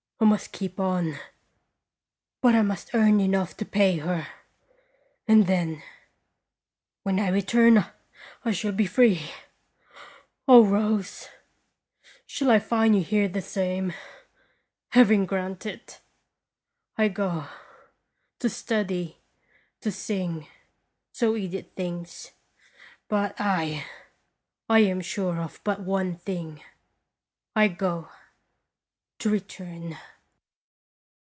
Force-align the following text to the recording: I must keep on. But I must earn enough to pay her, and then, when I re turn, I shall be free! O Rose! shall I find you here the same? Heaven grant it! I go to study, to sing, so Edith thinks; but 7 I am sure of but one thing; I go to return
I 0.19 0.23
must 0.23 0.51
keep 0.51 0.79
on. 0.79 1.15
But 2.43 2.53
I 2.53 2.61
must 2.61 2.93
earn 2.93 3.19
enough 3.19 3.57
to 3.57 3.65
pay 3.65 3.97
her, 3.97 4.27
and 5.27 5.47
then, 5.47 5.81
when 7.01 7.19
I 7.19 7.29
re 7.29 7.41
turn, 7.41 7.83
I 8.45 8.51
shall 8.51 8.71
be 8.71 8.85
free! 8.85 9.31
O 10.47 10.63
Rose! 10.63 11.27
shall 12.27 12.51
I 12.51 12.59
find 12.59 12.95
you 12.95 13.01
here 13.03 13.27
the 13.27 13.41
same? 13.41 13.93
Heaven 14.89 15.25
grant 15.25 15.65
it! 15.65 16.01
I 16.99 17.07
go 17.07 17.47
to 18.39 18.47
study, 18.47 19.17
to 19.79 19.91
sing, 19.91 20.45
so 21.11 21.35
Edith 21.35 21.73
thinks; 21.75 22.29
but 23.07 23.35
7 23.39 23.81
I 24.69 24.79
am 24.81 25.01
sure 25.01 25.41
of 25.41 25.59
but 25.63 25.79
one 25.79 26.15
thing; 26.15 26.61
I 27.55 27.69
go 27.69 28.09
to 29.19 29.29
return 29.29 29.97